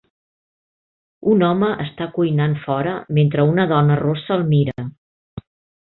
[1.33, 4.91] Un home està cuinant fora mentre una dona rossa el mira.